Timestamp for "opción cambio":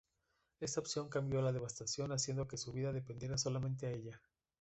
0.79-1.45